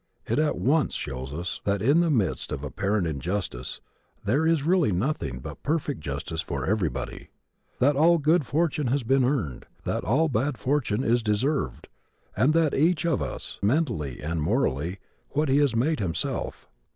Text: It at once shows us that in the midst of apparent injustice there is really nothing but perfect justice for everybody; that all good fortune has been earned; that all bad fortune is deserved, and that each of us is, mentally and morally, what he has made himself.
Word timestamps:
It 0.25 0.39
at 0.39 0.57
once 0.57 0.95
shows 0.95 1.31
us 1.31 1.61
that 1.63 1.79
in 1.79 1.99
the 1.99 2.09
midst 2.09 2.51
of 2.51 2.63
apparent 2.63 3.05
injustice 3.05 3.81
there 4.25 4.47
is 4.47 4.63
really 4.63 4.91
nothing 4.91 5.37
but 5.37 5.61
perfect 5.61 5.99
justice 6.01 6.41
for 6.41 6.65
everybody; 6.65 7.29
that 7.77 7.95
all 7.95 8.17
good 8.17 8.43
fortune 8.47 8.87
has 8.87 9.03
been 9.03 9.23
earned; 9.23 9.67
that 9.83 10.03
all 10.03 10.27
bad 10.27 10.57
fortune 10.57 11.03
is 11.03 11.21
deserved, 11.21 11.87
and 12.35 12.53
that 12.55 12.73
each 12.73 13.05
of 13.05 13.21
us 13.21 13.59
is, 13.61 13.67
mentally 13.67 14.21
and 14.23 14.41
morally, 14.41 14.97
what 15.33 15.49
he 15.49 15.59
has 15.59 15.75
made 15.75 15.99
himself. 15.99 16.67